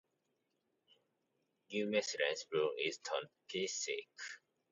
[1.69, 4.07] New methylene blue is toxic.